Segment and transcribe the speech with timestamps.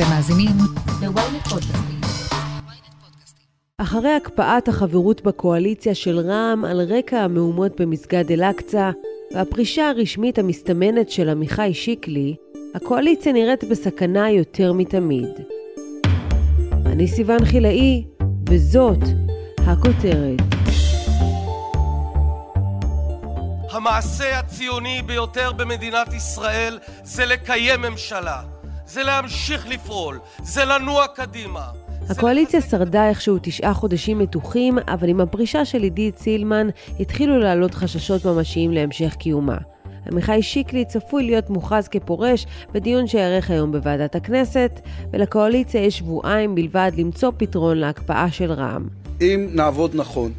[0.00, 0.56] אתם מאזינים
[1.02, 2.00] ל-ynet פודקאסטים.
[3.78, 8.90] אחרי הקפאת החברות בקואליציה של רע"מ על רקע המהומות במסגד אל-אקצא
[9.34, 12.36] והפרישה הרשמית המסתמנת של עמיחי שיקלי,
[12.74, 15.28] הקואליציה נראית בסכנה יותר מתמיד.
[16.86, 18.04] אני סיון חילאי,
[18.48, 19.02] וזאת
[19.66, 20.40] הכותרת.
[23.70, 28.42] המעשה הציוני ביותר במדינת ישראל זה לקיים ממשלה,
[28.92, 31.66] זה להמשיך לפעול, זה לנוע קדימה.
[32.08, 36.68] הקואליציה שרדה איכשהו תשעה חודשים מתוחים, אבל עם הפרישה של עידית סילמן
[37.00, 39.56] התחילו לעלות חששות ממשיים להמשך קיומה.
[40.12, 44.80] עמיחי שיקלי צפוי להיות מוכרז כפורש בדיון שיארך היום בוועדת הכנסת,
[45.12, 48.88] ולקואליציה יש שבועיים בלבד למצוא פתרון להקפאה של רע"מ.
[49.20, 50.32] אם נעבוד נכון,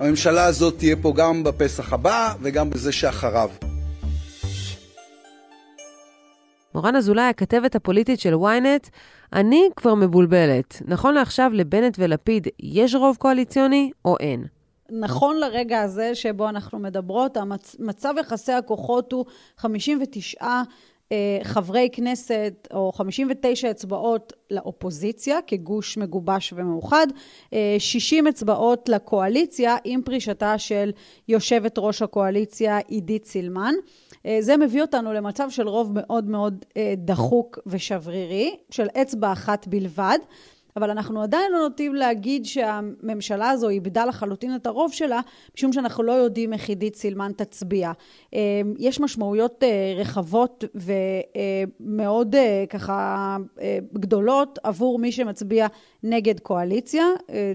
[0.00, 3.50] הממשלה הזאת תהיה פה גם בפסח הבא וגם בזה שאחריו.
[6.76, 8.88] מורן אזולאי, הכתבת הפוליטית של ynet,
[9.32, 10.82] אני כבר מבולבלת.
[10.84, 14.44] נכון לעכשיו לבנט ולפיד יש רוב קואליציוני או אין?
[14.90, 17.36] נכון לרגע הזה שבו אנחנו מדברות,
[17.78, 19.24] מצב יחסי הכוחות הוא
[19.56, 20.44] 59
[21.12, 27.06] אה, חברי כנסת או 59 אצבעות לאופוזיציה כגוש מגובש ומאוחד,
[27.78, 30.90] 60 אה, אצבעות לקואליציה עם פרישתה של
[31.28, 33.74] יושבת ראש הקואליציה עידית סילמן.
[34.26, 36.64] אה, זה מביא אותנו למצב של רוב מאוד מאוד
[36.96, 40.18] דחוק ושברירי, של אצבע אחת בלבד.
[40.76, 45.20] אבל אנחנו עדיין לא נוטים להגיד שהממשלה הזו איבדה לחלוטין את הרוב שלה,
[45.56, 47.92] משום שאנחנו לא יודעים איך עידית סילמן תצביע.
[48.34, 48.40] אה,
[48.78, 50.64] יש משמעויות אה, רחבות
[51.80, 53.36] ומאוד אה, ככה
[53.94, 55.66] גדולות עבור מי שמצביע
[56.02, 57.04] נגד קואליציה,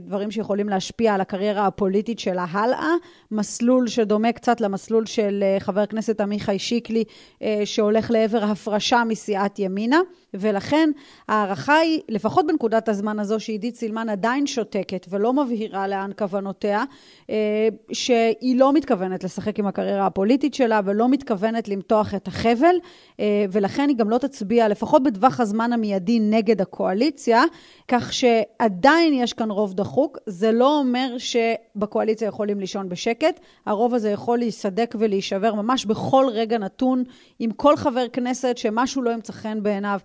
[0.02, 2.94] דברים שיכולים להשפיע על הקריירה הפוליטית שלה הלאה,
[3.32, 7.04] מסלול שדומה קצת למסלול של חבר הכנסת עמיחי שיקלי,
[7.66, 10.00] שהולך לעבר הפרשה מסיעת ימינה,
[10.34, 10.90] ולכן
[11.28, 16.84] ההערכה היא, לפחות בנקודת הזמן הזו שעידית סילמן עדיין שותקת ולא מבהירה לאן כוונותיה,
[17.30, 22.76] אה, שהיא לא מתכוונת לשחק עם הקריירה הפוליטית שלה ולא מתכוונת למתוח את החבל,
[23.20, 27.44] אה, ולכן היא גם לא תצביע, לפחות בטווח הזמן המיידי, נגד הקואליציה,
[27.88, 30.18] כך שעדיין יש כאן רוב דחוק.
[30.26, 36.58] זה לא אומר שבקואליציה יכולים לישון בשקט, הרוב הזה יכול להיסדק ולהישבר ממש בכל רגע
[36.58, 37.04] נתון
[37.40, 40.00] עם כל חבר כנסת שמשהו לא ימצא חן בעיניו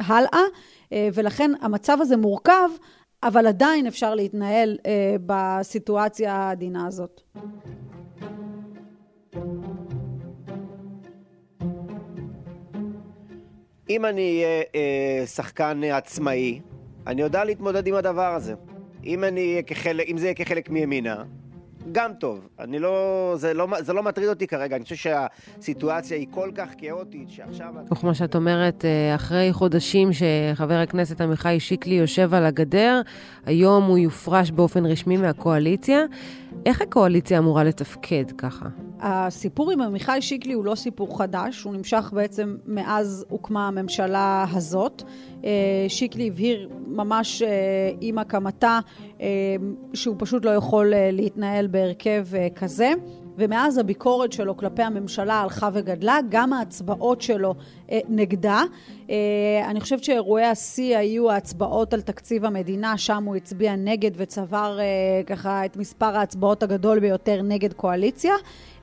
[0.00, 0.42] הלאה.
[0.92, 2.68] אה, ולכן המצב הזה מורכב,
[3.22, 7.20] אבל עדיין אפשר להתנהל אה, בסיטואציה העדינה הזאת.
[13.90, 16.60] אם אני אהיה אה, שחקן עצמאי,
[17.06, 18.54] אני יודע להתמודד עם הדבר הזה.
[19.04, 21.24] אם, אני כחלק, אם זה יהיה כחלק מימינה,
[21.92, 22.48] גם טוב.
[22.58, 23.66] אני לא זה, לא...
[23.80, 27.74] זה לא מטריד אותי כרגע, אני חושב שהסיטואציה היא כל כך כאוטית שעכשיו...
[27.92, 33.00] וכמו שאת אומרת, אה, אחרי חודשים שחבר הכנסת עמיחי שיקלי יושב על הגדר,
[33.46, 36.00] היום הוא יופרש באופן רשמי מהקואליציה.
[36.66, 38.66] איך הקואליציה אמורה לתפקד ככה?
[39.00, 45.02] הסיפור עם עמיחי שיקלי הוא לא סיפור חדש, הוא נמשך בעצם מאז הוקמה הממשלה הזאת.
[45.44, 45.50] אה,
[45.88, 47.48] שיקלי הבהיר ממש אה,
[48.00, 48.80] עם הקמתה
[49.20, 49.26] אה,
[49.94, 52.92] שהוא פשוט לא יכול להתנהל בהרכב כזה.
[53.40, 57.54] ומאז הביקורת שלו כלפי הממשלה הלכה וגדלה, גם ההצבעות שלו
[58.08, 58.62] נגדה.
[59.10, 64.78] אה, אני חושבת שאירועי השיא היו ההצבעות על תקציב המדינה, שם הוא הצביע נגד וצבר
[64.80, 64.84] אה,
[65.26, 68.34] ככה את מספר ההצבעות הגדול ביותר נגד קואליציה.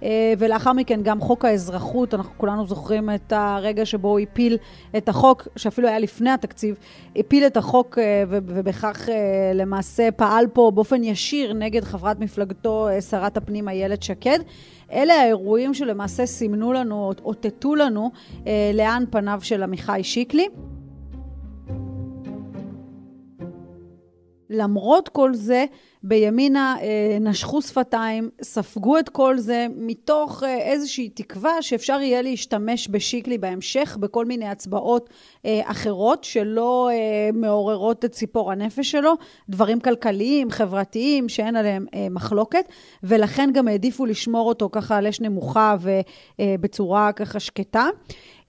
[0.03, 4.57] אה, ולאחר מכן גם חוק האזרחות, אנחנו כולנו זוכרים את הרגע שבו הוא הפיל
[4.97, 6.75] את החוק, שאפילו היה לפני התקציב,
[7.15, 7.97] הפיל את החוק
[8.29, 9.09] ובכך
[9.53, 14.39] למעשה פעל פה באופן ישיר נגד חברת מפלגתו, שרת הפנים איילת שקד.
[14.91, 18.11] אלה האירועים שלמעשה סימנו לנו, אותתו לנו
[18.73, 20.47] לאן פניו של עמיחי שיקלי.
[24.49, 25.65] למרות כל זה,
[26.07, 32.87] בימינה אה, נשכו שפתיים, ספגו את כל זה מתוך אה, איזושהי תקווה שאפשר יהיה להשתמש
[32.91, 35.09] בשיקלי בהמשך בכל מיני הצבעות
[35.45, 36.89] אה, אחרות שלא
[37.33, 39.13] מעוררות את ציפור הנפש שלו,
[39.49, 42.65] דברים כלכליים, חברתיים, שאין עליהם מחלוקת,
[43.03, 45.75] ולכן גם העדיפו לשמור אותו ככה על אש נמוכה
[46.39, 47.87] ובצורה ככה שקטה.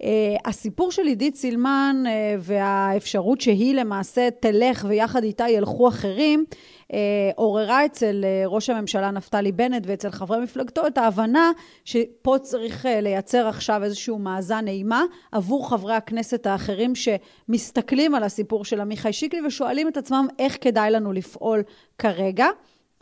[0.03, 0.07] Uh,
[0.45, 2.11] הסיפור של עידית סילמן uh,
[2.41, 6.45] והאפשרות שהיא למעשה תלך ויחד איתה ילכו אחרים,
[6.83, 6.95] uh,
[7.37, 11.51] עוררה אצל uh, ראש הממשלה נפתלי בנט ואצל חברי מפלגתו את ההבנה
[11.85, 15.03] שפה צריך uh, לייצר עכשיו איזשהו מאזן אימה
[15.33, 20.91] עבור חברי הכנסת האחרים שמסתכלים על הסיפור של עמיחי שיקלי ושואלים את עצמם איך כדאי
[20.91, 21.63] לנו לפעול
[21.99, 22.47] כרגע.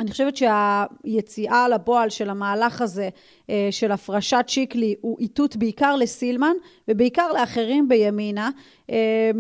[0.01, 3.09] אני חושבת שהיציאה לפועל של המהלך הזה,
[3.51, 6.53] אה, של הפרשת שיקלי, הוא איתות בעיקר לסילמן
[6.89, 8.51] ובעיקר לאחרים בימינה,
[8.91, 9.31] אה,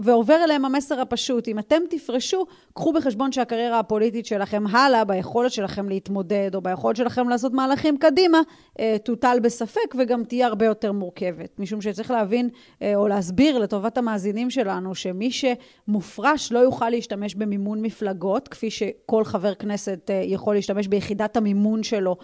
[0.00, 5.88] ועובר אליהם המסר הפשוט, אם אתם תפרשו, קחו בחשבון שהקריירה הפוליטית שלכם הלאה, ביכולת שלכם
[5.88, 8.40] להתמודד, או ביכולת שלכם לעשות מהלכים קדימה,
[8.80, 11.58] אה, תוטל בספק וגם תהיה הרבה יותר מורכבת.
[11.58, 12.48] משום שצריך להבין,
[12.94, 19.54] או להסביר לטובת המאזינים שלנו, שמי שמופרש לא יוכל להשתמש במימון מפלגות, כפי שכל חבר
[19.54, 19.79] כנסת
[20.24, 22.16] יכול להשתמש ביחידת המימון שלו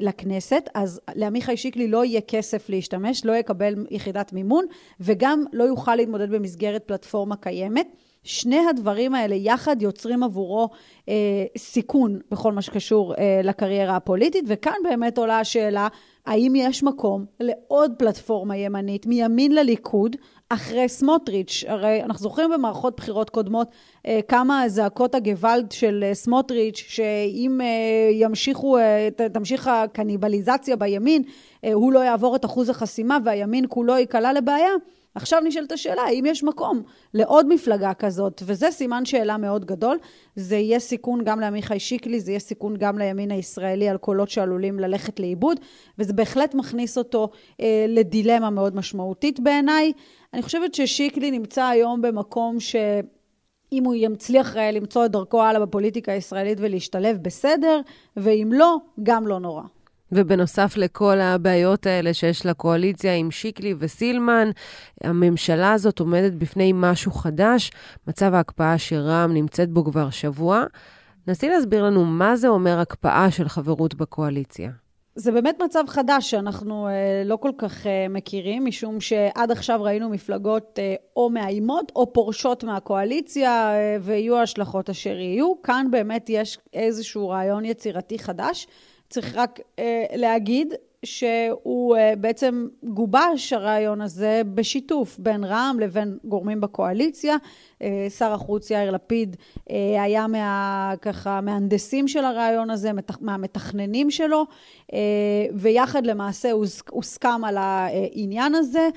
[0.00, 4.64] לכנסת, אז לעמיחי שיקלי לא יהיה כסף להשתמש, לא יקבל יחידת מימון,
[5.00, 7.88] וגם לא יוכל להתמודד במסגרת פלטפורמה קיימת.
[8.26, 10.68] שני הדברים האלה יחד יוצרים עבורו
[11.08, 11.14] אה,
[11.58, 15.88] סיכון בכל מה שקשור אה, לקריירה הפוליטית, וכאן באמת עולה השאלה,
[16.26, 20.16] האם יש מקום לעוד פלטפורמה ימנית מימין לליכוד
[20.48, 21.64] אחרי סמוטריץ'?
[21.68, 23.68] הרי אנחנו זוכרים במערכות בחירות קודמות
[24.06, 27.66] אה, כמה זעקות הגוואלד של אה, סמוטריץ', שאם אה,
[28.12, 31.22] ימשיכו, אה, תמשיך הקניבליזציה בימין,
[31.64, 34.70] אה, הוא לא יעבור את אחוז החסימה והימין כולו ייקלע לבעיה.
[35.16, 36.82] עכשיו נשאלת השאלה, האם יש מקום
[37.14, 38.42] לעוד מפלגה כזאת?
[38.46, 39.98] וזה סימן שאלה מאוד גדול.
[40.36, 44.78] זה יהיה סיכון גם לעמיחי שיקלי, זה יהיה סיכון גם לימין הישראלי על קולות שעלולים
[44.78, 45.60] ללכת לאיבוד,
[45.98, 47.28] וזה בהחלט מכניס אותו
[47.60, 49.92] אה, לדילמה מאוד משמעותית בעיניי.
[50.34, 52.76] אני חושבת ששיקלי נמצא היום במקום ש...
[53.72, 57.80] אם הוא יצליח אה, למצוא את דרכו הלאה בפוליטיקה הישראלית ולהשתלב, בסדר,
[58.16, 59.62] ואם לא, גם לא נורא.
[60.12, 64.50] ובנוסף לכל הבעיות האלה שיש לקואליציה עם שיקלי וסילמן,
[65.04, 67.70] הממשלה הזאת עומדת בפני משהו חדש,
[68.06, 70.64] מצב ההקפאה שרע"מ נמצאת בו כבר שבוע.
[71.28, 74.70] נסי להסביר לנו מה זה אומר הקפאה של חברות בקואליציה.
[75.14, 80.08] זה באמת מצב חדש שאנחנו אה, לא כל כך אה, מכירים, משום שעד עכשיו ראינו
[80.08, 83.70] מפלגות אה, או מאיימות או פורשות מהקואליציה,
[84.00, 85.62] ויהיו ההשלכות אשר יהיו.
[85.62, 88.66] כאן באמת יש איזשהו רעיון יצירתי חדש.
[89.08, 90.74] צריך רק אה, להגיד
[91.04, 97.36] שהוא אה, בעצם גובש הרעיון הזה בשיתוף בין רע"מ לבין גורמים בקואליציה.
[97.82, 99.36] אה, שר החוץ יאיר לפיד
[99.70, 104.46] אה, היה מה, ככה מהנדסים של הרעיון הזה, מתכ, מהמתכננים שלו,
[104.92, 104.98] אה,
[105.54, 106.50] ויחד למעשה
[106.90, 108.88] הוסכם על העניין הזה.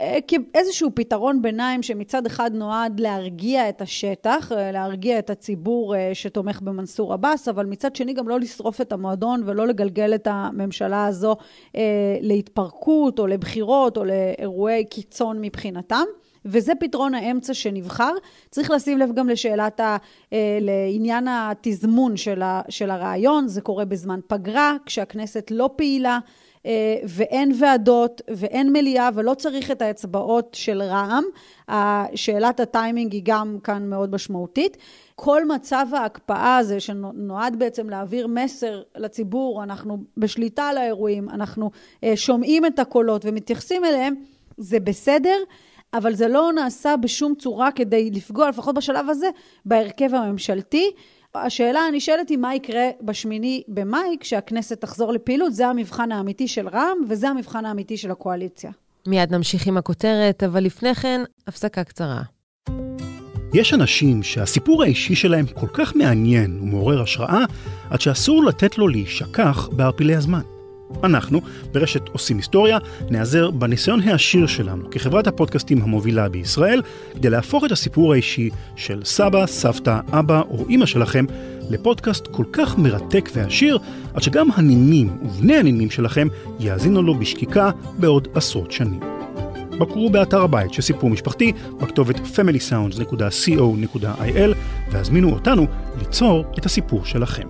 [0.00, 6.10] אה, כאיזשהו פתרון ביניים שמצד אחד נועד להרגיע את השטח, אה, להרגיע את הציבור אה,
[6.14, 11.06] שתומך במנסור עבאס, אבל מצד שני גם לא לשרוף את המועדון ולא לגלגל את הממשלה
[11.06, 11.36] הזו
[12.20, 16.04] להתפרקות או לבחירות או לאירועי קיצון מבחינתם.
[16.44, 18.12] וזה פתרון האמצע שנבחר.
[18.50, 19.96] צריך לשים לב גם לשאלת, ה,
[20.60, 26.18] לעניין התזמון של, ה, של הרעיון, זה קורה בזמן פגרה, כשהכנסת לא פעילה.
[26.66, 31.24] אה, ואין ועדות ואין מליאה ולא צריך את האצבעות של רע"מ.
[32.14, 34.76] שאלת הטיימינג היא גם כאן מאוד משמעותית.
[35.14, 41.70] כל מצב ההקפאה הזה שנועד בעצם להעביר מסר לציבור, אנחנו בשליטה על האירועים, אנחנו
[42.04, 44.14] אה, שומעים את הקולות ומתייחסים אליהם,
[44.56, 45.36] זה בסדר.
[45.94, 49.28] אבל זה לא נעשה בשום צורה כדי לפגוע, לפחות בשלב הזה,
[49.64, 50.90] בהרכב הממשלתי.
[51.34, 56.98] השאלה הנשאלת היא מה יקרה בשמיני במאי כשהכנסת תחזור לפעילות, זה המבחן האמיתי של רע"מ
[57.08, 58.70] וזה המבחן האמיתי של הקואליציה.
[59.06, 62.22] מיד נמשיך עם הכותרת, אבל לפני כן, הפסקה קצרה.
[63.54, 67.44] יש אנשים שהסיפור האישי שלהם כל כך מעניין ומעורר השראה,
[67.90, 70.57] עד שאסור לתת לו להישכח בערפילי הזמן.
[71.04, 71.40] אנחנו,
[71.72, 72.78] ברשת עושים היסטוריה,
[73.10, 76.82] נעזר בניסיון העשיר שלנו כחברת הפודקאסטים המובילה בישראל,
[77.14, 81.24] כדי להפוך את הסיפור האישי של סבא, סבתא, אבא או אימא שלכם
[81.70, 83.78] לפודקאסט כל כך מרתק ועשיר,
[84.14, 86.28] עד שגם הנינים ובני הנינים שלכם
[86.60, 89.00] יאזינו לו בשקיקה בעוד עשרות שנים.
[89.78, 94.54] בקרו באתר הבית של סיפור משפחתי בכתובת familysounds.co.il
[94.90, 95.66] והזמינו אותנו
[95.98, 97.48] ליצור את הסיפור שלכם.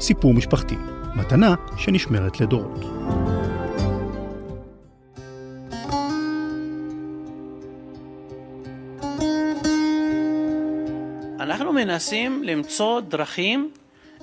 [0.00, 0.97] סיפור משפחתי.
[1.18, 2.84] מתנה שנשמרת לדורות.
[11.40, 13.70] אנחנו מנסים למצוא דרכים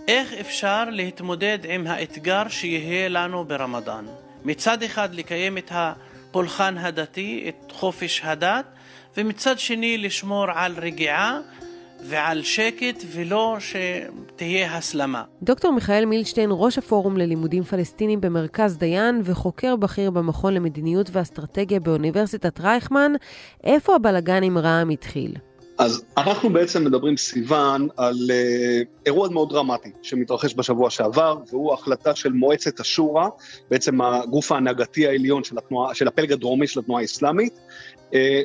[0.07, 4.05] איך אפשר להתמודד עם האתגר שיהיה לנו ברמדאן.
[4.45, 8.65] מצד אחד לקיים את הפולחן הדתי, את חופש הדת,
[9.17, 11.39] ומצד שני לשמור על רגיעה
[12.07, 15.23] ועל שקט ולא שתהיה הסלמה.
[15.41, 22.59] דוקטור מיכאל מילשטיין, ראש הפורום ללימודים פלסטינים במרכז דיין וחוקר בכיר במכון למדיניות ואסטרטגיה באוניברסיטת
[22.59, 23.11] רייכמן,
[23.63, 25.31] איפה הבלגן עם רע"מ התחיל?
[25.77, 32.15] אז אנחנו בעצם מדברים, סיוון, על uh, אירוע מאוד דרמטי שמתרחש בשבוע שעבר, והוא החלטה
[32.15, 33.27] של מועצת השורא,
[33.71, 37.53] בעצם הגוף ההנהגתי העליון של, התנועה, של הפלג הדרומי של התנועה האסלאמית,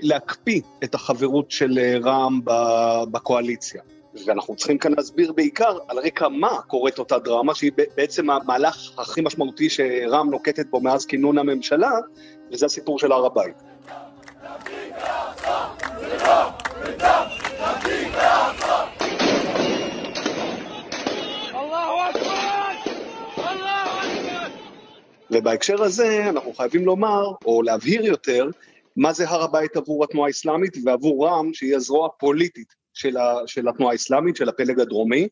[0.02, 2.40] להקפיא את החברות של uh, רע"מ
[3.10, 3.82] בקואליציה.
[4.26, 9.20] ואנחנו צריכים כאן להסביר בעיקר על רקע מה קורית אותה דרמה, שהיא בעצם המהלך הכי
[9.20, 11.92] משמעותי שרע"מ נוקטת בו מאז כינון הממשלה,
[12.52, 13.56] וזה הסיפור של הר הבית.
[25.30, 28.50] ובהקשר הזה אנחנו חייבים לומר, או להבהיר יותר,
[28.96, 33.68] מה זה הר הבית עבור התנועה האסלאמית ועבור רע"מ, שהיא הזרוע הפוליטית של, ה, של
[33.68, 35.28] התנועה האסלאמית, של הפלג הדרומי.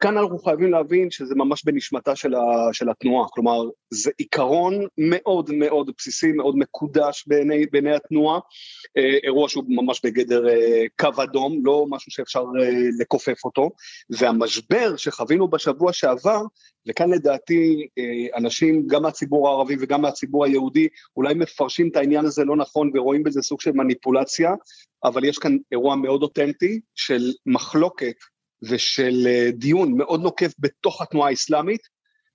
[0.00, 2.40] כאן אנחנו חייבים להבין שזה ממש בנשמתה של, ה,
[2.72, 8.40] של התנועה, כלומר זה עיקרון מאוד מאוד בסיסי, מאוד מקודש בעיני, בעיני התנועה,
[8.96, 13.70] אה, אירוע שהוא ממש בגדר אה, קו אדום, לא משהו שאפשר אה, לכופף אותו,
[14.10, 16.42] והמשבר שחווינו בשבוע שעבר,
[16.88, 22.44] וכאן לדעתי אה, אנשים גם מהציבור הערבי וגם מהציבור היהודי אולי מפרשים את העניין הזה
[22.44, 24.54] לא נכון ורואים בזה סוג של מניפולציה,
[25.04, 28.14] אבל יש כאן אירוע מאוד אותנטי של מחלוקת
[28.62, 31.88] ושל אה, דיון מאוד נוקב בתוך התנועה האסלאמית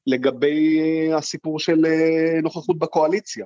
[0.08, 3.46] לגבי אה, הסיפור של אה, נוכחות בקואליציה.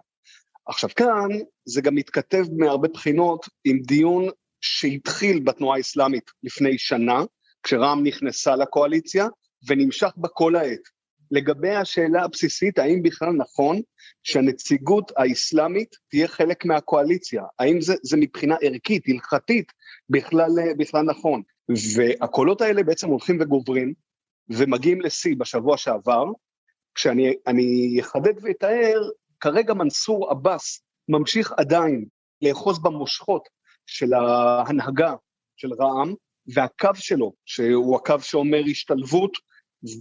[0.67, 1.29] עכשיו כאן
[1.65, 4.29] זה גם מתכתב מהרבה בחינות עם דיון
[4.61, 7.23] שהתחיל בתנועה האסלאמית לפני שנה,
[7.63, 9.27] כשרע"מ נכנסה לקואליציה,
[9.67, 10.98] ונמשך בה כל העת.
[11.31, 13.81] לגבי השאלה הבסיסית, האם בכלל נכון
[14.23, 17.43] שהנציגות האסלאמית תהיה חלק מהקואליציה?
[17.59, 19.71] האם זה, זה מבחינה ערכית, הלכתית,
[20.09, 21.41] בכלל, בכלל נכון?
[21.95, 23.93] והקולות האלה בעצם הולכים וגוברים,
[24.49, 26.25] ומגיעים לשיא בשבוע שעבר,
[26.95, 29.01] כשאני אחדד ואתאר,
[29.39, 32.05] כרגע מנסור עבאס ממשיך עדיין
[32.41, 33.49] לאחוז במושכות
[33.85, 35.13] של ההנהגה
[35.57, 36.13] של רע"מ,
[36.53, 39.31] והקו שלו, שהוא הקו שאומר השתלבות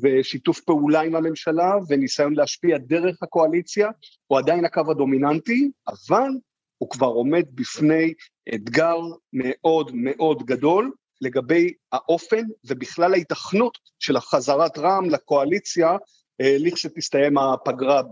[0.02, 3.90] ושיתוף פעולה עם הממשלה וניסיון להשפיע דרך הקואליציה,
[4.26, 6.30] הוא עדיין הקו הדומיננטי, אבל
[6.78, 8.14] הוא כבר עומד בפני
[8.54, 8.96] אתגר
[9.32, 15.96] מאוד מאוד גדול, לגבי האופן ובכלל ההיתכנות של החזרת רע"מ לקואליציה
[16.40, 18.02] אה, לכשתסתיים הפגרה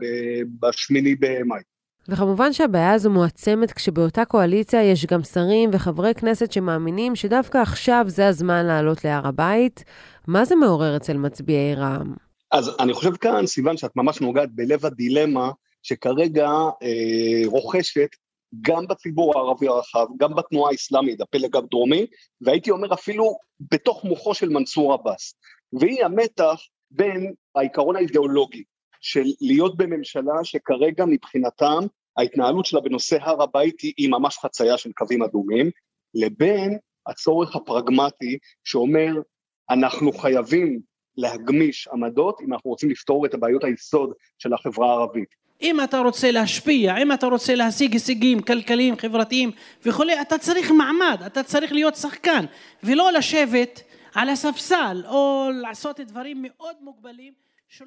[0.60, 1.60] בשמיני במאי.
[2.08, 8.28] וכמובן שהבעיה הזו מועצמת כשבאותה קואליציה יש גם שרים וחברי כנסת שמאמינים שדווקא עכשיו זה
[8.28, 9.84] הזמן לעלות להר הבית.
[10.26, 12.14] מה זה מעורר אצל מצביעי רע"מ?
[12.52, 15.50] אז אני חושב כאן, סיוון, שאת ממש נוגעת בלב הדילמה
[15.82, 16.48] שכרגע
[16.82, 18.08] אה, רוכשת
[18.60, 22.06] גם בציבור הערבי הרחב, גם בתנועה האסלאמית, הפלג הדרומי,
[22.40, 23.36] והייתי אומר אפילו
[23.72, 25.34] בתוך מוחו של מנסור עבאס.
[25.80, 28.62] והיא המתח בין העיקרון האידיאולוגי
[29.00, 35.22] של להיות בממשלה שכרגע מבחינתם ההתנהלות שלה בנושא הר הבית היא, ממש חצייה של קווים
[35.22, 35.70] אדומים,
[36.14, 39.12] לבין הצורך הפרגמטי שאומר
[39.70, 40.80] אנחנו חייבים
[41.16, 45.34] להגמיש עמדות אם אנחנו רוצים לפתור את הבעיות היסוד של החברה הערבית.
[45.62, 49.50] אם אתה רוצה להשפיע, אם אתה רוצה להשיג הישגים כלכליים, חברתיים
[49.86, 52.44] וכולי, אתה צריך מעמד, אתה צריך להיות שחקן,
[52.82, 53.82] ולא לשבת
[54.14, 57.32] על הספסל או לעשות דברים מאוד מוגבלים.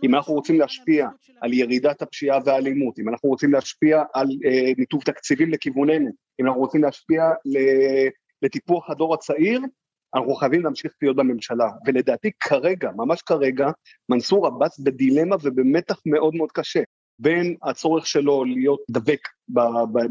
[0.03, 1.07] אם אנחנו רוצים להשפיע
[1.41, 6.09] על ירידת הפשיעה והאלימות, אם אנחנו רוצים להשפיע על אה, ניתוב תקציבים לכיווננו,
[6.41, 7.23] אם אנחנו רוצים להשפיע
[8.41, 9.61] לטיפוח הדור הצעיר,
[10.15, 11.69] אנחנו חייבים להמשיך להיות בממשלה.
[11.85, 13.69] ולדעתי כרגע, ממש כרגע,
[14.09, 16.81] מנסור עבאס בדילמה ובמתח מאוד מאוד קשה.
[17.19, 19.19] בין הצורך שלו להיות דבק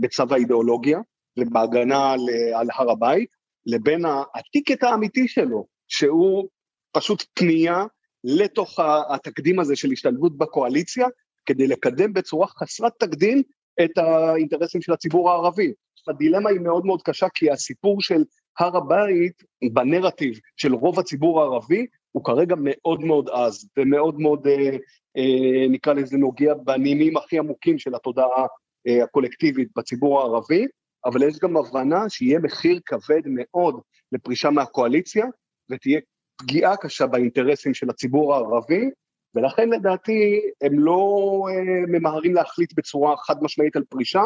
[0.00, 0.99] בצו האידיאולוגיה
[1.38, 2.12] ובהגנה
[2.55, 3.28] על הר הבית,
[3.67, 6.49] לבין הטיקט האמיתי שלו, שהוא
[6.93, 7.85] פשוט פנייה
[8.25, 8.78] לתוך
[9.09, 11.07] התקדים הזה של השתלבות בקואליציה,
[11.47, 13.43] כדי לקדם בצורה חסרת תקדים
[13.85, 15.73] את האינטרסים של הציבור הערבי.
[16.09, 18.25] הדילמה היא מאוד מאוד קשה, כי הסיפור של
[18.59, 24.76] הר הבית בנרטיב של רוב הציבור הערבי הוא כרגע מאוד מאוד עז ומאוד מאוד אה,
[25.17, 28.47] אה, נקרא לזה נוגע בנימים הכי עמוקים של התודעה
[28.87, 30.67] אה, הקולקטיבית בציבור הערבי,
[31.05, 33.81] אבל יש גם הבנה שיהיה מחיר כבד מאוד
[34.12, 35.26] לפרישה מהקואליציה
[35.71, 36.00] ותהיה
[36.37, 38.90] פגיעה קשה באינטרסים של הציבור הערבי,
[39.35, 41.45] ולכן לדעתי הם לא
[41.88, 44.23] ממהרים להחליט בצורה חד משמעית על פרישה,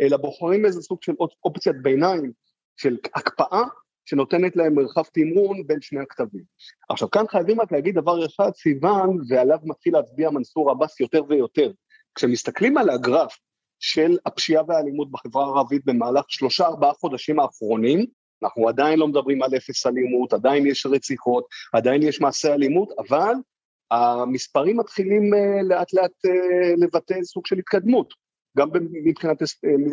[0.00, 1.12] אלא בוחרים איזה סוג של
[1.44, 2.32] אופציית ביניים
[2.76, 3.62] של הקפאה
[4.04, 6.42] שנותנת להם מרחב תמרון בין שני הכתבים.
[6.88, 11.70] עכשיו כאן חייבים רק להגיד דבר אחד, סיוון, ועליו מתחיל להצביע מנסור עבאס יותר ויותר.
[12.14, 13.36] כשמסתכלים על הגרף
[13.78, 18.06] של הפשיעה והאלימות בחברה הערבית במהלך שלושה ארבעה חודשים האחרונים,
[18.42, 23.34] אנחנו עדיין לא מדברים על אפס אלימות, עדיין יש רציחות, עדיין יש מעשי אלימות, אבל
[23.90, 26.30] המספרים מתחילים uh, לאט לאט uh,
[26.80, 28.14] לבטא סוג של התקדמות,
[28.56, 28.68] גם
[29.04, 29.46] מבחינת uh,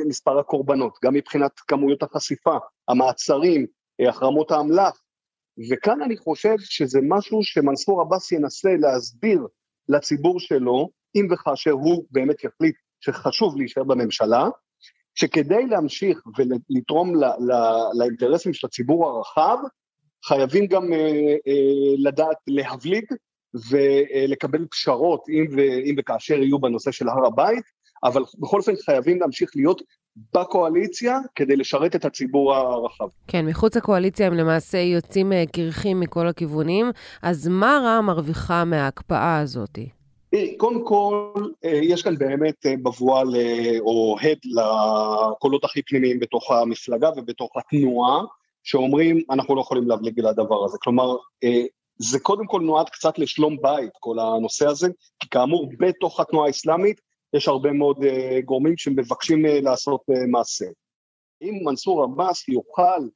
[0.07, 3.65] מספר הקורבנות, גם מבחינת כמויות החשיפה, המעצרים,
[4.01, 5.01] אה, החרמות האמל"ח.
[5.71, 9.47] וכאן אני חושב שזה משהו שמנסור עבאס ינסה להסביר
[9.89, 14.47] לציבור שלו, אם וכאשר הוא באמת יחליט שחשוב להישאר בממשלה,
[15.15, 19.57] שכדי להמשיך ולתרום ל- ל- לאינטרסים של הציבור הרחב,
[20.25, 20.83] חייבים גם
[21.97, 23.05] לדעת להבליג
[23.69, 27.63] ולקבל פשרות אם, ו, אם וכאשר יהיו בנושא של הר הבית,
[28.03, 29.81] אבל בכל אופן חייבים להמשיך להיות
[30.33, 33.07] בקואליציה כדי לשרת את הציבור הרחב.
[33.27, 36.91] כן, מחוץ לקואליציה הם למעשה יוצאים קרחים מכל הכיוונים,
[37.21, 39.79] אז מה רע מרוויחה מההקפאה הזאת?
[40.57, 41.31] קודם כל,
[41.63, 43.21] יש כאן באמת בבואה
[43.79, 48.21] או הד לקולות הכי פנימיים בתוך המפלגה ובתוך התנועה,
[48.63, 50.77] שאומרים, אנחנו לא יכולים להבליג לדבר הזה.
[50.81, 51.15] כלומר,
[51.97, 54.87] זה קודם כל נועד קצת לשלום בית, כל הנושא הזה,
[55.19, 57.01] כי כאמור, בתוך התנועה האסלאמית
[57.33, 60.65] יש הרבה מאוד uh, גורמים שמבקשים uh, לעשות uh, מעשה.
[61.41, 63.07] אם מנסור עבאס יוכל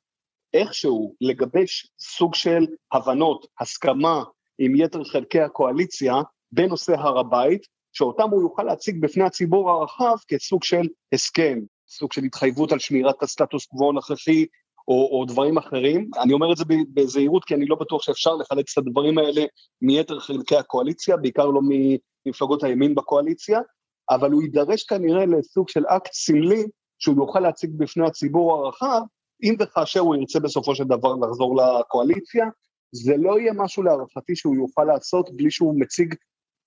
[0.53, 4.23] איכשהו לגבש סוג של הבנות, הסכמה
[4.59, 6.13] עם יתר חלקי הקואליציה
[6.51, 7.61] בנושא הר הבית,
[7.93, 13.23] שאותם הוא יוכל להציג בפני הציבור הרחב כסוג של הסכם, סוג של התחייבות על שמירת
[13.23, 14.45] הסטטוס קוו הנוכחי,
[14.87, 16.09] או, או דברים אחרים.
[16.23, 19.41] אני אומר את זה בזהירות כי אני לא בטוח שאפשר לחלץ את הדברים האלה
[19.81, 21.61] מיתר חלקי הקואליציה, בעיקר לא
[22.25, 23.59] ממפלגות הימין בקואליציה,
[24.09, 26.63] אבל הוא יידרש כנראה לסוג של אקט סמלי
[26.99, 29.01] שהוא יוכל להציג בפני הציבור הרחב,
[29.43, 32.45] אם וכאשר הוא ירצה בסופו של דבר לחזור לקואליציה.
[32.91, 36.15] זה לא יהיה משהו להערכתי שהוא יוכל לעשות בלי שהוא מציג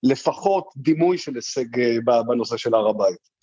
[0.03, 3.40] לפחות דימוי של הישג אה, בנושא של הר הבית.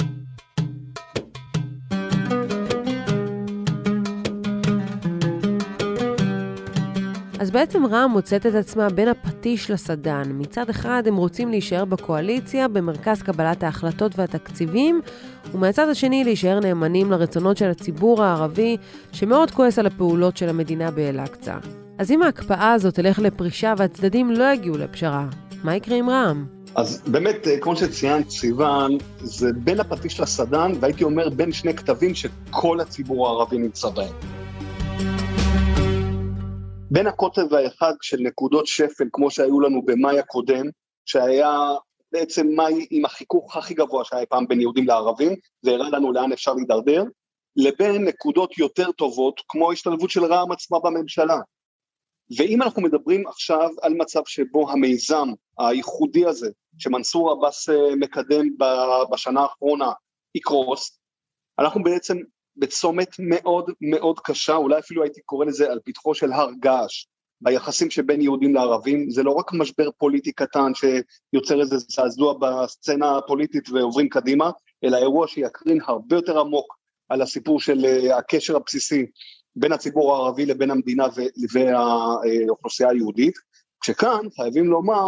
[7.40, 10.24] אז בעצם רע"מ מוצאת את עצמה בין הפטיש לסדן.
[10.34, 15.02] מצד אחד הם רוצים להישאר בקואליציה, במרכז קבלת ההחלטות והתקציבים,
[15.54, 18.78] ומהצד השני להישאר נאמנים לרצונות של הציבור הערבי,
[19.12, 21.56] שמאוד כועס על הפעולות של המדינה באל-אקצא.
[21.98, 25.28] אז אם ההקפאה הזאת תלך לפרישה והצדדים לא יגיעו לפשרה,
[25.64, 26.46] מה יקרה עם רע"מ?
[26.76, 32.80] אז באמת, כמו שציינת, סיוון, זה בין הפטיש לסדן, והייתי אומר בין שני כתבים שכל
[32.80, 34.37] הציבור הערבי נמצא בהם.
[36.92, 40.66] בין הקוטב האחד של נקודות שפל, כמו שהיו לנו במאי הקודם,
[41.06, 41.60] שהיה
[42.12, 46.32] בעצם מאי עם החיכוך הכי גבוה שהיה פעם בין יהודים לערבים, זה הראה לנו לאן
[46.32, 47.04] אפשר להידרדר,
[47.56, 51.38] לבין נקודות יותר טובות, כמו השתלבות של רע"מ עצמה בממשלה.
[52.38, 55.28] ואם אנחנו מדברים עכשיו על מצב שבו המיזם
[55.60, 58.46] הייחודי הזה, שמנסור עבאס אה, מקדם
[59.12, 59.92] בשנה האחרונה,
[60.36, 61.00] יקרוס,
[61.60, 62.18] אנחנו בעצם
[62.58, 67.06] בצומת מאוד מאוד קשה, אולי אפילו הייתי קורא לזה על פתחו של הר געש,
[67.42, 73.70] ביחסים שבין יהודים לערבים, זה לא רק משבר פוליטי קטן שיוצר איזה זעזוע בסצנה הפוליטית
[73.70, 74.52] ועוברים קדימה,
[74.84, 76.78] אלא אירוע שיקרין הרבה יותר עמוק
[77.10, 79.06] על הסיפור של אה, הקשר הבסיסי
[79.56, 81.08] בין הציבור הערבי לבין המדינה
[81.54, 83.34] והאוכלוסייה היהודית,
[83.82, 85.08] כשכאן חייבים לומר,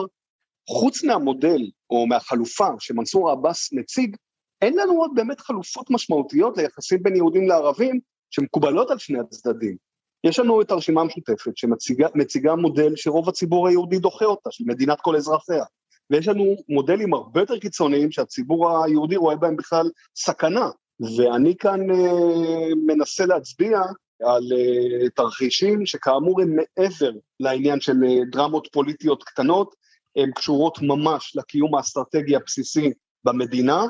[0.70, 4.16] חוץ מהמודל או מהחלופה שמנסור עבאס מציג,
[4.62, 8.00] אין לנו עוד באמת חלופות משמעותיות ליחסים בין יהודים לערבים
[8.32, 9.76] שמקובלות על שני הצדדים.
[10.24, 15.16] יש לנו את הרשימה המשותפת שמציגה מודל שרוב הציבור היהודי דוחה אותה, של מדינת כל
[15.16, 15.64] אזרחיה.
[16.10, 20.70] ויש לנו מודלים הרבה יותר קיצוניים שהציבור היהודי רואה בהם בכלל סכנה.
[21.18, 23.82] ואני כאן אה, מנסה להצביע
[24.24, 29.76] על אה, תרחישים שכאמור הם מעבר לעניין של אה, דרמות פוליטיות קטנות,
[30.16, 32.92] הן קשורות ממש לקיום האסטרטגי הבסיסי
[33.24, 33.86] במדינה,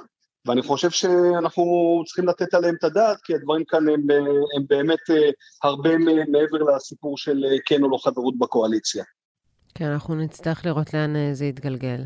[0.45, 1.63] ואני חושב שאנחנו
[2.05, 4.01] צריכים לתת עליהם את הדעת, כי הדברים כאן הם,
[4.57, 5.29] הם באמת אה,
[5.63, 5.97] הרבה
[6.27, 9.03] מעבר לסיפור של אה, כן או לא חברות בקואליציה.
[9.75, 12.03] כן, אנחנו נצטרך לראות לאן אה, זה יתגלגל.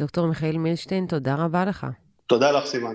[0.00, 1.86] דוקטור מיכאל מילשטיין, תודה רבה לך.
[2.26, 2.94] תודה לך, סימן.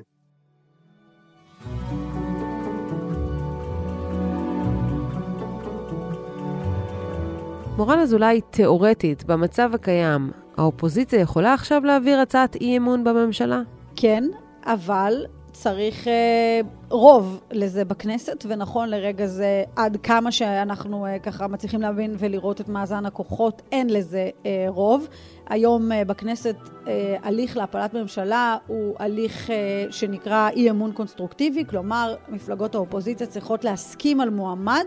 [7.77, 13.61] מורן אזולאי, תאורטית, במצב הקיים, האופוזיציה יכולה עכשיו להעביר הצעת אי אמון בממשלה?
[13.95, 14.23] כן,
[14.65, 21.81] אבל צריך אה, רוב לזה בכנסת, ונכון לרגע זה, עד כמה שאנחנו אה, ככה מצליחים
[21.81, 25.07] להבין ולראות את מאזן הכוחות, אין לזה אה, רוב.
[25.49, 26.55] היום אה, בכנסת
[26.87, 29.55] אה, הליך להפלת ממשלה הוא הליך אה,
[29.91, 34.85] שנקרא אי אמון קונסטרוקטיבי, כלומר מפלגות האופוזיציה צריכות להסכים על מועמד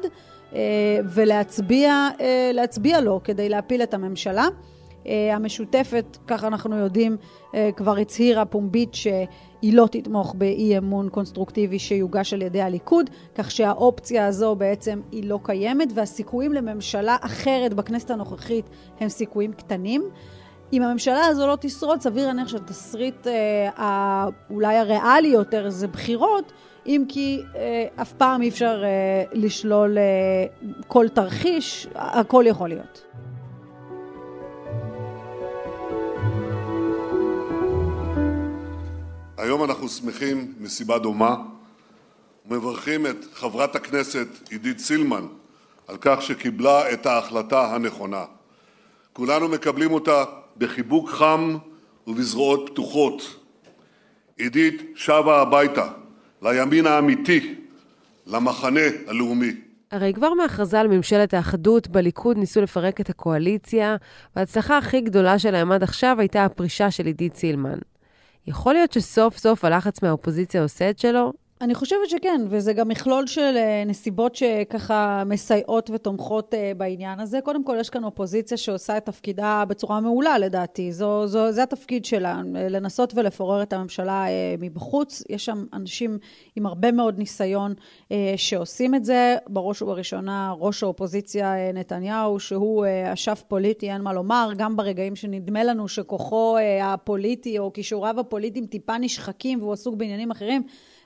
[0.54, 0.58] אה,
[1.04, 4.48] ולהצביע אה, לו כדי להפיל את הממשלה.
[5.06, 7.16] אה, המשותפת, ככה אנחנו יודעים,
[7.54, 13.50] אה, כבר הצהירה פומבית שהיא לא תתמוך באי אמון קונסטרוקטיבי שיוגש על ידי הליכוד, כך
[13.50, 18.64] שהאופציה הזו בעצם היא לא קיימת, והסיכויים לממשלה אחרת בכנסת הנוכחית
[19.00, 20.02] הם סיכויים קטנים.
[20.72, 26.52] אם הממשלה הזו לא תשרוד, סביר להניח שהתסריט אה, אולי הריאלי יותר זה בחירות,
[26.86, 30.02] אם כי אה, אף פעם אי אפשר אה, לשלול אה,
[30.86, 33.04] כל תרחיש, הכל יכול להיות.
[39.38, 41.36] היום אנחנו שמחים מסיבה דומה
[42.46, 45.26] ומברכים את חברת הכנסת עידית סילמן
[45.88, 48.24] על כך שקיבלה את ההחלטה הנכונה.
[49.12, 50.24] כולנו מקבלים אותה
[50.56, 51.56] בחיבוק חם
[52.06, 53.22] ובזרועות פתוחות.
[54.36, 55.88] עידית שבה הביתה,
[56.42, 57.54] לימין האמיתי,
[58.26, 59.52] למחנה הלאומי.
[59.90, 63.96] הרי כבר מההכרזה על ממשלת האחדות, בליכוד ניסו לפרק את הקואליציה,
[64.36, 67.78] וההצלחה הכי גדולה שלהם עד עכשיו הייתה הפרישה של עידית סילמן.
[68.48, 71.32] יכול להיות שסוף סוף הלחץ מהאופוזיציה עושה את שלו?
[71.60, 77.40] אני חושבת שכן, וזה גם מכלול של אה, נסיבות שככה מסייעות ותומכות אה, בעניין הזה.
[77.40, 80.92] קודם כל, יש כאן אופוזיציה שעושה את תפקידה בצורה מעולה, לדעתי.
[80.92, 85.22] זו, זו, זה התפקיד שלה, לנסות ולפורר את הממשלה אה, מבחוץ.
[85.28, 86.18] יש שם אנשים
[86.56, 87.74] עם הרבה מאוד ניסיון
[88.36, 89.36] שעושים את זה.
[89.48, 95.88] בראש ובראשונה, ראש האופוזיציה נתניהו, שהוא אשף פוליטי, אין מה לומר, גם ברגעים שנדמה לנו
[95.88, 100.62] שכוחו הפוליטי או כישוריו הפוליטיים טיפה נשחקים והוא עסוק בעניינים אחרים.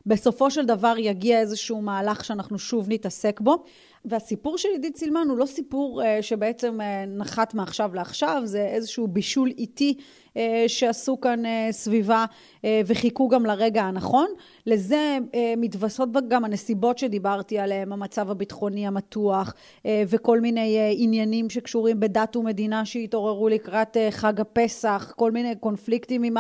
[0.07, 3.65] בסופו של דבר יגיע איזשהו מהלך שאנחנו שוב נתעסק בו.
[4.05, 9.07] והסיפור של עידית סילמן הוא לא סיפור uh, שבעצם uh, נחת מעכשיו לעכשיו, זה איזשהו
[9.07, 9.95] בישול איטי
[10.29, 12.25] uh, שעשו כאן uh, סביבה
[12.57, 14.27] uh, וחיכו גם לרגע הנכון.
[14.67, 21.51] לזה uh, מתווספות גם הנסיבות שדיברתי עליהן, המצב הביטחוני המתוח uh, וכל מיני uh, עניינים
[21.51, 26.37] שקשורים בדת ומדינה שהתעוררו לקראת uh, חג הפסח, כל מיני קונפליקטים עם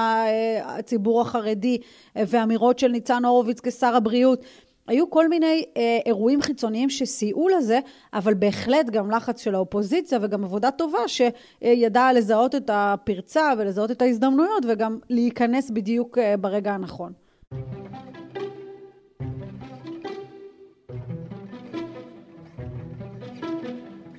[0.64, 4.44] הציבור החרדי uh, ואמירות של ניצן הורוביץ כשר הבריאות.
[4.86, 7.78] היו כל מיני אה, אירועים חיצוניים שסייעו לזה,
[8.14, 14.02] אבל בהחלט גם לחץ של האופוזיציה וגם עבודה טובה שידעה לזהות את הפרצה ולזהות את
[14.02, 17.12] ההזדמנויות וגם להיכנס בדיוק אה, ברגע הנכון.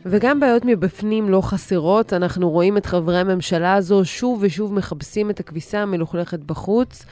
[0.06, 5.39] וגם בעיות מבפנים לא חסרות, אנחנו רואים את חברי הממשלה הזו שוב ושוב מכבסים את
[5.39, 7.06] הכביסה המלוכלכת בחוץ.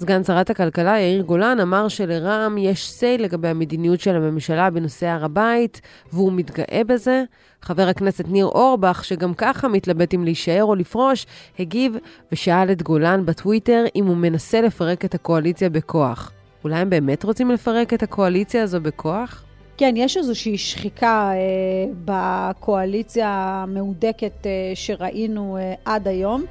[0.00, 5.24] סגן שרת הכלכלה יאיר גולן אמר שלרע"מ יש say לגבי המדיניות של הממשלה בנושא הר
[5.24, 5.80] הבית,
[6.12, 7.24] והוא מתגאה בזה.
[7.62, 11.26] חבר הכנסת ניר אורבך, שגם ככה מתלבט אם להישאר או לפרוש,
[11.58, 11.96] הגיב
[12.32, 16.32] ושאל את גולן בטוויטר אם הוא מנסה לפרק את הקואליציה בכוח.
[16.64, 19.44] אולי הם באמת רוצים לפרק את הקואליציה הזו בכוח?
[19.76, 23.28] כן, יש איזושהי שחיקה אה, בקואליציה
[23.62, 26.44] המהודקת אה, שראינו אה, עד היום.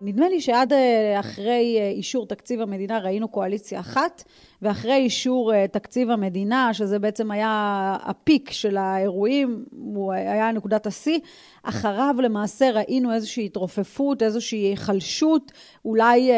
[0.00, 4.24] נדמה לי שעד אה, אחרי אה, אישור תקציב המדינה ראינו קואליציה אחת,
[4.62, 11.18] ואחרי אישור אה, תקציב המדינה, שזה בעצם היה הפיק של האירועים, הוא היה נקודת השיא,
[11.62, 15.52] אחריו למעשה ראינו איזושהי התרופפות, איזושהי היחלשות,
[15.84, 16.30] אולי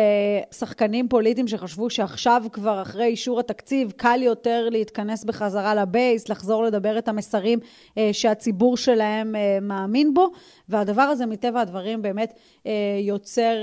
[0.51, 6.99] שחקנים פוליטיים שחשבו שעכשיו כבר אחרי אישור התקציב קל יותר להתכנס בחזרה לבייס, לחזור לדבר
[6.99, 7.59] את המסרים
[8.13, 10.31] שהציבור שלהם מאמין בו,
[10.69, 12.39] והדבר הזה מטבע הדברים באמת
[13.01, 13.57] יוצר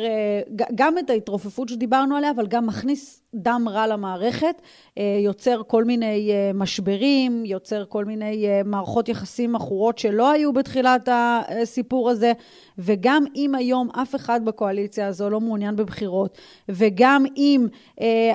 [0.75, 4.61] גם את ההתרופפות שדיברנו עליה, אבל גם מכניס דם רע למערכת,
[4.97, 10.53] אה, יוצר כל מיני אה, משברים, יוצר כל מיני אה, מערכות יחסים עכורות שלא היו
[10.53, 12.31] בתחילת הסיפור הזה,
[12.77, 16.37] וגם אם היום אף אחד בקואליציה הזו לא מעוניין בבחירות,
[16.69, 17.67] וגם אם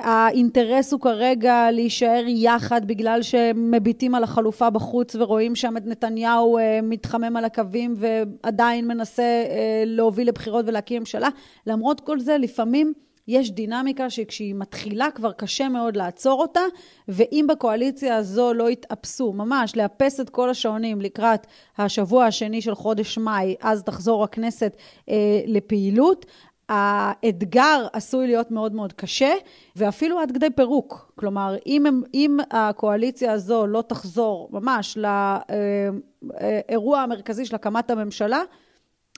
[0.03, 7.37] האינטרס הוא כרגע להישאר יחד בגלל שמביטים על החלופה בחוץ ורואים שם את נתניהו מתחמם
[7.37, 9.43] על הקווים ועדיין מנסה
[9.85, 11.29] להוביל לבחירות ולהקים ממשלה,
[11.67, 12.93] למרות כל זה, לפעמים
[13.27, 16.61] יש דינמיקה שכשהיא מתחילה כבר קשה מאוד לעצור אותה,
[17.07, 23.17] ואם בקואליציה הזו לא יתאפסו, ממש לאפס את כל השעונים לקראת השבוע השני של חודש
[23.17, 24.75] מאי, אז תחזור הכנסת
[25.09, 26.25] אה, לפעילות,
[26.69, 29.33] האתגר עשוי להיות מאוד מאוד קשה,
[29.75, 31.11] ואפילו עד כדי פירוק.
[31.15, 37.89] כלומר, אם, הם, אם הקואליציה הזו לא תחזור ממש לאירוע אה, אה, המרכזי של הקמת
[37.89, 38.41] הממשלה,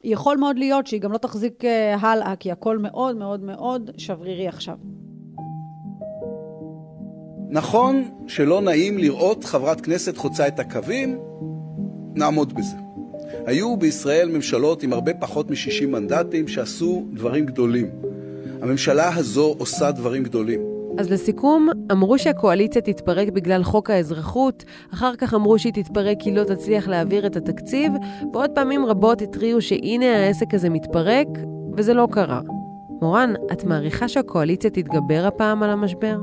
[0.03, 4.47] יכול מאוד להיות שהיא גם לא תחזיק אה, הלאה, כי הכל מאוד מאוד מאוד שברירי
[4.47, 4.75] עכשיו.
[7.49, 11.19] נכון שלא נעים לראות חברת כנסת חוצה את הקווים,
[12.15, 12.75] נעמוד בזה.
[13.45, 17.89] היו בישראל ממשלות עם הרבה פחות מ-60 מנדטים שעשו דברים גדולים.
[18.61, 20.72] הממשלה הזו עושה דברים גדולים.
[20.97, 26.43] אז לסיכום, אמרו שהקואליציה תתפרק בגלל חוק האזרחות, אחר כך אמרו שהיא תתפרק כי לא
[26.43, 27.93] תצליח להעביר את התקציב,
[28.34, 31.27] ועוד פעמים רבות התריעו שהנה העסק הזה מתפרק,
[31.77, 32.41] וזה לא קרה.
[33.01, 36.17] מורן, את מעריכה שהקואליציה תתגבר הפעם על המשבר?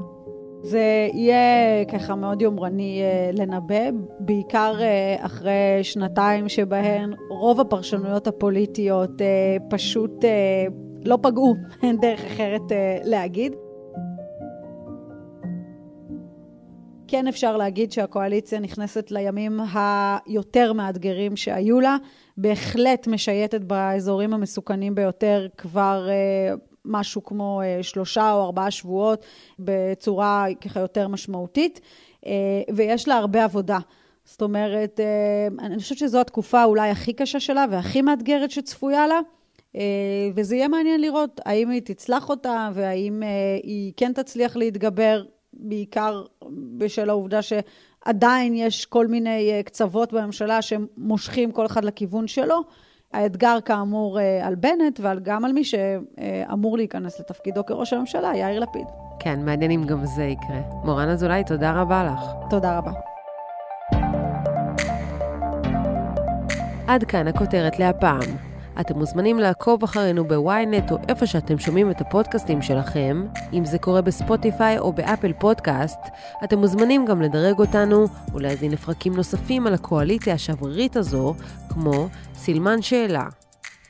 [0.62, 9.22] זה יהיה ככה מאוד יומרני אה, לנבא, בעיקר אה, אחרי שנתיים שבהן רוב הפרשנויות הפוליטיות
[9.22, 10.24] אה, פשוט
[11.04, 12.62] לא פגעו, אין דרך אחרת
[13.04, 13.52] להגיד.
[17.10, 21.96] כן אפשר להגיד שהקואליציה נכנסת לימים היותר מאתגרים שהיו לה,
[22.36, 29.24] בהחלט משייטת באזורים המסוכנים ביותר כבר אה, משהו כמו אה, שלושה או ארבעה שבועות
[29.58, 31.80] בצורה ככה יותר משמעותית.
[32.74, 33.78] ויש לה הרבה עבודה.
[34.24, 35.00] זאת אומרת,
[35.58, 39.20] אני חושבת שזו התקופה אולי הכי קשה שלה והכי מאתגרת שצפויה לה.
[40.34, 43.22] וזה יהיה מעניין לראות האם היא תצלח אותה והאם
[43.62, 46.24] היא כן תצליח להתגבר, בעיקר
[46.78, 52.60] בשל העובדה שעדיין יש כל מיני קצוות בממשלה שמושכים כל אחד לכיוון שלו.
[53.12, 58.86] האתגר כאמור על בנט ועל גם על מי שאמור להיכנס לתפקידו כראש הממשלה, יאיר לפיד.
[59.18, 60.60] כן, מעניין אם גם זה יקרה.
[60.84, 62.50] מורן אזולאי, תודה רבה לך.
[62.50, 62.92] תודה רבה.
[66.86, 68.49] עד כאן הכותרת להפעם.
[68.80, 73.26] אתם מוזמנים לעקוב אחרינו בוויינט או איפה שאתם שומעים את הפודקאסטים שלכם.
[73.52, 75.98] אם זה קורה בספוטיפיי או באפל פודקאסט,
[76.44, 81.34] אתם מוזמנים גם לדרג אותנו ולהזין לפרקים נוספים על הקואליציה השברירית הזו,
[81.68, 83.24] כמו סילמן שאלה.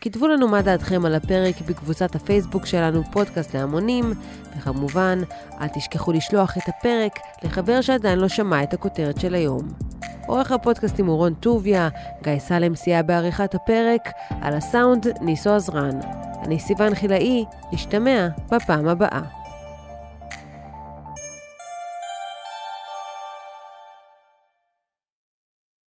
[0.00, 4.12] כתבו לנו מה דעתכם על הפרק בקבוצת הפייסבוק שלנו, פודקאסט להמונים,
[4.58, 5.18] וכמובן,
[5.60, 9.89] אל תשכחו לשלוח את הפרק לחבר שעדיין לא שמע את הכותרת של היום.
[10.30, 11.88] עורך הפודקאסטים הוא רון טוביה,
[12.22, 14.08] גיא סלם סייע בעריכת הפרק,
[14.40, 16.00] על הסאונד ניסו עזרן.
[16.44, 19.39] אני סיוון חילאי, נשתמע בפעם הבאה.